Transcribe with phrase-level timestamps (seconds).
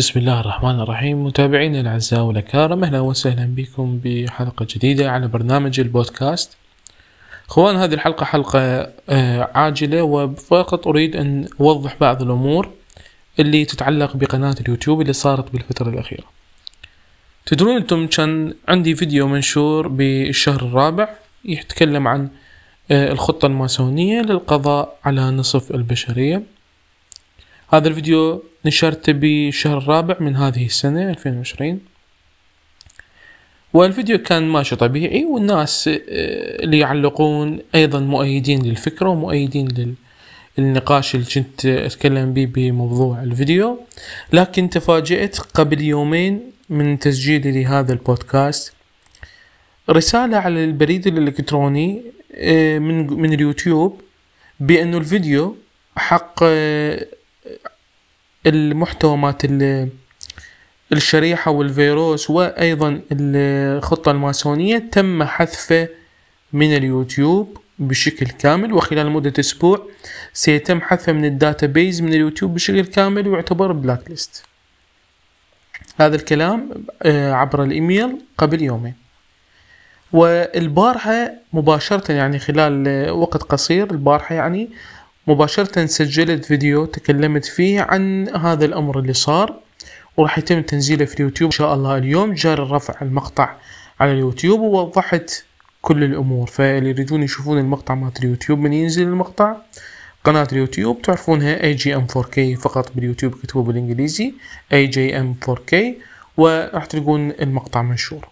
[0.00, 1.24] بسم الله الرحمن الرحيم.
[1.24, 6.56] متابعينا الأعزاء والأكارم أهلا وسهلا بكم بحلقة جديدة على برنامج البودكاست.
[7.48, 8.58] أخوان هذه الحلقة حلقة
[9.08, 12.70] آه، عاجلة وفقط أريد أن أوضح بعض الأمور
[13.38, 16.24] اللي تتعلق بقناة اليوتيوب اللي صارت بالفترة الأخيرة.
[17.46, 21.08] تدرون أنتم كان عندي فيديو منشور بالشهر الرابع
[21.44, 22.28] يتكلم عن
[22.90, 26.42] آه، الخطة الماسونية للقضاء على نصف البشرية.
[27.72, 31.80] هذا الفيديو نشرته بالشهر الرابع من هذه السنة 2020
[33.72, 35.98] والفيديو كان ماشي طبيعي والناس آه،
[36.64, 39.96] اللي يعلقون أيضا مؤيدين للفكرة ومؤيدين
[40.58, 43.80] للنقاش اللي كنت أتكلم به بموضوع الفيديو.
[44.32, 46.40] لكن تفاجأت قبل يومين
[46.70, 48.72] من تسجيلي لهذا البودكاست
[49.90, 52.02] رسالة على البريد الإلكتروني
[52.34, 54.00] آه، من من اليوتيوب
[54.60, 55.56] بأنه الفيديو
[55.96, 57.06] حق آه،
[58.46, 59.42] المحتوى مات
[60.92, 65.88] الشريحة والفيروس وأيضا الخطة الماسونية تم حذفه
[66.52, 69.86] من اليوتيوب بشكل كامل وخلال مدة أسبوع
[70.32, 74.44] سيتم حذفه من ال database من اليوتيوب بشكل كامل ويعتبر blacklist.
[76.00, 76.70] هذا الكلام
[77.02, 78.94] آه، عبر الإيميل قبل يومين.
[80.12, 84.70] والبارحة مباشرة يعني خلال وقت قصير البارحة يعني
[85.26, 89.60] مباشرة سجلت فيديو تكلمت فيه عن هذا الأمر اللي صار
[90.16, 92.34] وراح يتم تنزيله في اليوتيوب إن شاء الله اليوم.
[92.34, 93.56] جاري رفع المقطع
[94.00, 95.44] على اليوتيوب ووضحت
[95.82, 96.46] كل الأمور.
[96.46, 99.56] فاللي يريدون يشوفون المقطع مال اليوتيوب من ينزل المقطع
[100.24, 104.34] قناة اليوتيوب تعرفونها اي جي ام 4 k فقط باليوتيوب كتبوا بالإنجليزي
[104.72, 105.94] اي جي ام 4 k
[106.36, 108.28] وراح تلقون المقطع منشور.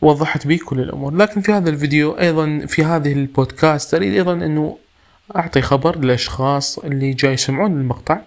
[0.00, 1.14] وضحت به كل الأمور.
[1.14, 4.78] لكن في هذا الفيديو أيضا في هذه البودكاست أريد أيضا أنه
[5.36, 8.18] أعطي خبر للاشخاص اللي جاي يسمعون المقطع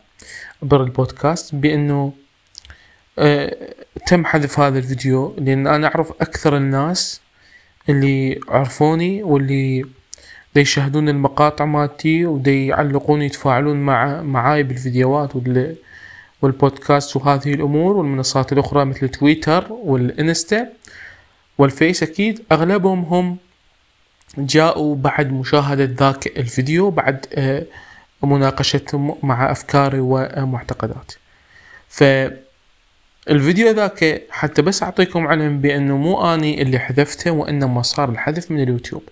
[0.64, 2.14] عبر البودكاست بأنه
[3.20, 3.56] آه
[4.08, 7.22] تم حذف هذا الفيديو لأن أنا أعرف أكثر الناس
[7.90, 9.86] اللي عرفوني واللي
[10.56, 15.76] دي يشاهدون المقاطع مالتي ودي يعلقون يتفاعلون مع معاي بالفيديوهات وال
[16.42, 20.68] والبودكاست وهذه الأمور والمنصات الأخرى مثل تويتر والإنستا
[21.58, 23.38] والفيس أكيد أغلبهم هم
[24.38, 27.64] جاءوا بعد مشاهدة ذاك الفيديو بعد آه،
[28.24, 31.18] مناقشة مع أفكاري ومعتقداتي
[31.90, 38.64] فالفيديو ذاك حتى بس أعطيكم علم بأنه مو أني اللي حذفته وإنما صار الحذف من
[38.64, 39.04] اليوتيوب.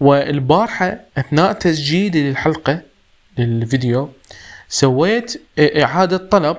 [0.00, 2.80] والبارحة أثناء تسجيلي للحلقة
[3.38, 4.10] للفيديو
[4.68, 6.56] سويت آه، إعادة طلب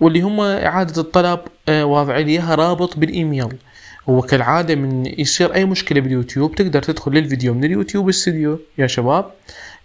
[0.00, 3.56] واللي هم إعادة الطلب آه، واضع لي رابط بالإيميل.
[4.08, 9.30] هو كالعادة من يصير أي مشكلة باليوتيوب تقدر تدخل للفيديو من اليوتيوب استوديو يا شباب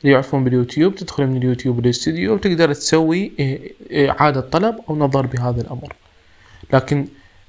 [0.01, 3.31] اللي يعرفون باليوتيوب تدخل من اليوتيوب للاستوديو وتقدر تسوي
[3.91, 5.93] إعادة طلب أو نظر بهذا الأمر.
[6.73, 7.07] لكن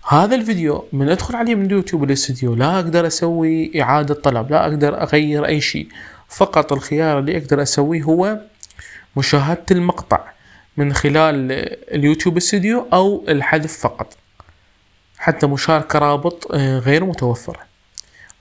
[0.08, 5.02] هذا الفيديو من أدخل عليه من اليوتيوب للاستوديو لا أقدر أسوي إعادة طلب لا أقدر
[5.02, 5.88] أغير أي شيء.
[6.28, 8.40] فقط الخيار اللي أقدر أسويه هو
[9.16, 10.20] مشاهدة المقطع
[10.76, 11.52] من خلال
[11.94, 14.16] اليوتيوب استوديو أو الحذف فقط.
[15.22, 17.60] حتى مشاركة رابط آه، غير متوفرة.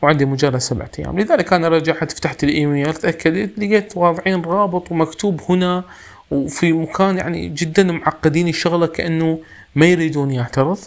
[0.01, 1.19] وعندي مجرد سبعة أيام.
[1.19, 5.83] لذلك أنا رجعت فتحت الإيميل تأكدت لقيت واضعين رابط ومكتوب هنا
[6.31, 9.39] وفي مكان يعني جدا معقدين الشغلة كأنه
[9.75, 10.77] ما يريدون يعترض.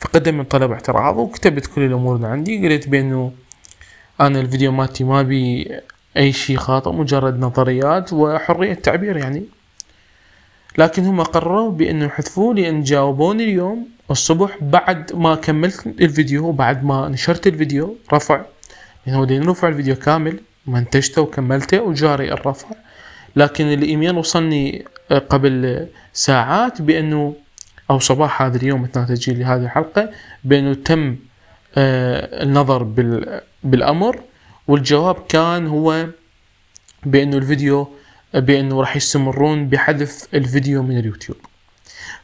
[0.00, 2.68] فقدم طلب اعتراض وكتبت كل الأمور اللي عندي.
[2.68, 3.32] قلت بأنه
[4.20, 5.70] أنا الفيديو مالتي ما بي
[6.16, 9.44] أي شيء خاطئ مجرد نظريات وحرية تعبير يعني.
[10.78, 17.08] لكن هم قرروا بأنه يحذفوه لأن جاوبوني اليوم الصبح بعد ما كملت الفيديو وبعد ما
[17.08, 18.44] نشرت الفيديو رفع
[19.06, 22.68] يعني هو نرفع الفيديو كامل منتجته وكملته وجاري الرفع.
[23.36, 27.34] لكن الإيميل وصلني قبل ساعات بأنه
[27.90, 30.10] أو صباح هذا اليوم اثناء تسجيل هذه الحلقة
[30.44, 31.16] بأنه تم
[31.76, 32.82] آه، النظر
[33.64, 34.20] بالأمر
[34.68, 36.06] والجواب كان هو
[37.06, 37.88] بأنه الفيديو
[38.34, 41.36] بأنه راح يستمرون بحذف الفيديو من اليوتيوب.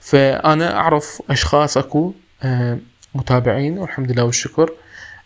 [0.01, 2.13] فأنا أعرف أشخاص أكو
[2.43, 2.79] آه،
[3.15, 4.71] متابعين والحمد لله والشكر.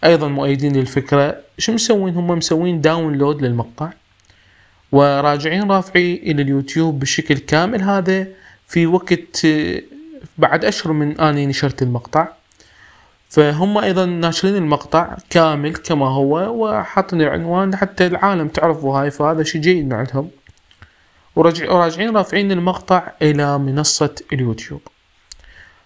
[0.05, 3.91] أيضا مؤيدين للفكرة شو مسوين؟ هم مسوين download للمقطع
[4.93, 7.83] وراجعين رافعي إلى اليوتيوب بشكل كامل.
[7.83, 8.27] هذا
[8.69, 9.83] في وقت آه،
[10.39, 12.29] بعد أشهر من أني نشرت المقطع.
[13.29, 19.61] فهم أيضا ناشرين المقطع كامل كما هو وحاطين العنوان حتى العالم تعرفوا هاي فهذا شيء
[19.61, 20.31] جيد عندهم.
[21.39, 24.81] وراجعين رافعين المقطع إلى منصة اليوتيوب.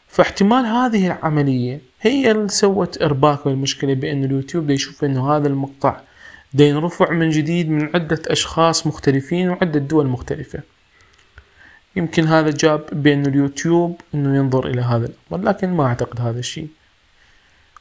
[0.08, 6.00] فاحتمال هذه العملية هي اللي سوت إرباك والمشكلة بأن اليوتيوب يشوف أنه هذا المقطع
[6.54, 10.60] دي ينرفع من جديد من عدة أشخاص مختلفين وعدة دول مختلفة.
[11.96, 16.69] يمكن هذا جاب بأن اليوتيوب أنه ينظر إلى هذا الأمر لكن ما أعتقد هذا الشيء.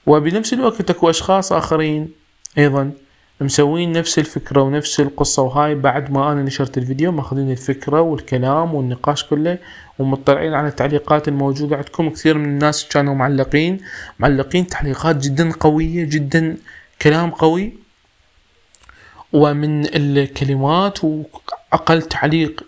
[0.05, 2.11] وبنفس الوقت أكو أشخاص آخرين
[2.57, 2.91] أيضا
[3.41, 9.23] مسوين نفس الفكرة ونفس القصة وهاي بعد ما أنا نشرت الفيديو ماخذين الفكرة والكلام والنقاش
[9.23, 9.57] كله
[9.99, 12.09] ومطلعين على التعليقات الموجودة عندكم.
[12.09, 13.79] كثير من الناس كانوا معلقين
[14.19, 16.57] معلقين تعليقات جدا قوية جدا
[17.01, 17.73] كلام قوي.
[19.33, 22.63] ومن الكلمات وأقل تعليق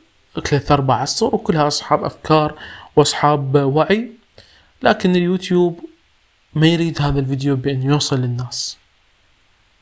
[0.46, 2.56] ثلاث أربع أسطر وكلها أصحاب أفكار
[2.96, 4.12] وأصحاب وعي.
[4.84, 5.80] لكن اليوتيوب
[6.54, 8.83] ما يريد هذا الفيديو بأنه يوصل للناس.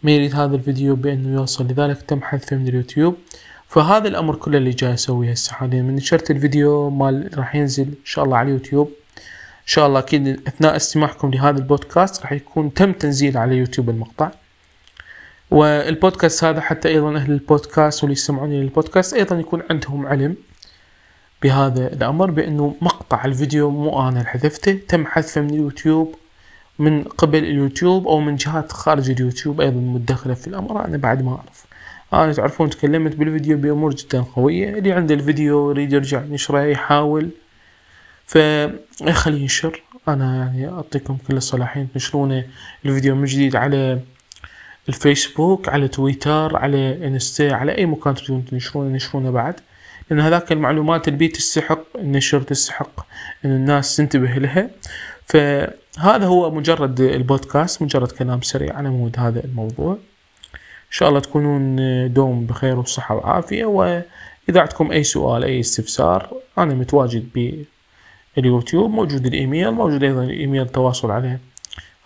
[0.03, 3.15] ما يريد هذا الفيديو بأنه يوصل لذلك تم حذفه من اليوتيوب.
[3.67, 5.53] فهذا الأمر كله اللي جاي أسويه هسه.
[5.53, 8.87] حاليا من نشرت الفيديو مال راح ينزل إن شاء الله على اليوتيوب.
[9.61, 14.31] إن شاء الله أكيد أثناء استماعكم لهذا البودكاست راح يكون تم تنزيل على يوتيوب المقطع.
[15.51, 20.35] والبودكاست هذا حتى أيضا أهل البودكاست واللي يسمعوني للبودكاست أيضا يكون عندهم علم
[21.43, 24.79] بهذا الأمر بأنه مقطع الفيديو مو اللي حذفته.
[24.87, 26.15] تم حذفه من اليوتيوب
[26.81, 31.31] من قبل اليوتيوب أو من جهات خارج اليوتيوب أيضا متدخله في الأمر أنا بعد ما
[31.31, 31.65] أعرف.
[32.13, 34.69] أنا تعرفون تكلمت بالفيديو بأمور جدا قوية.
[34.77, 37.29] اللي عنده الفيديو يريد يرجع ينشره يحاول.
[38.25, 39.81] فخليه ينشر.
[40.07, 42.45] أنا يعني أعطيكم كل الصلاحين تنشرونه
[42.85, 43.99] الفيديو من جديد على
[44.89, 49.55] الفيسبوك على تويتر على إنستا على أي مكان تريدون تنشرونه نشرونه بعد.
[50.09, 53.05] لأن هذاك المعلومات اللي تستحق النشر تستحق
[53.45, 54.69] إن الناس تنتبه لها.
[55.31, 59.93] فهذا هو مجرد البودكاست مجرد كلام سريع على مود هذا الموضوع.
[60.53, 61.75] إن شاء الله تكونون
[62.13, 64.03] دوم بخير وصحة وعافية وإذا
[64.49, 67.53] عندكم أي سؤال أي استفسار أنا متواجد
[68.37, 71.39] باليوتيوب موجود الإيميل موجود أيضا الايميل التواصل عليه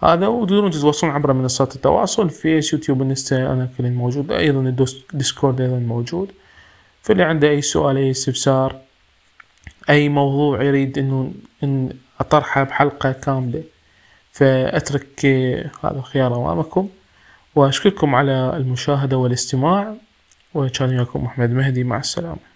[0.04, 4.60] هذا وتقدرون تتواصلون عبر منصات التواصل فيس يوتيوب انستا أنا كل موجود أيضا
[5.14, 6.32] الديسكورد أيضا موجود.
[7.02, 8.76] فاللي عنده أي سؤال أي استفسار
[9.90, 11.32] أي موضوع يريد انه
[11.64, 11.90] إن
[12.20, 13.64] اطرحه بحلقة كاملة.
[14.32, 15.26] فأترك
[15.84, 16.90] هذا الخيار أمامكم
[17.56, 19.96] وأشكركم على المشاهدة والاستماع
[20.54, 22.55] وكان وياكم أحمد مهدي مع السلامة.